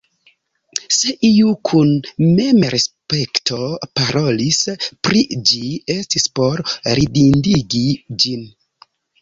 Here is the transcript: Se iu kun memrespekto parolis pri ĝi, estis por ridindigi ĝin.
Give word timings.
Se 0.99 1.11
iu 1.27 1.51
kun 1.69 1.91
memrespekto 2.39 3.59
parolis 3.99 4.63
pri 5.09 5.23
ĝi, 5.51 5.63
estis 5.97 6.27
por 6.41 6.65
ridindigi 7.01 7.87
ĝin. 8.25 8.51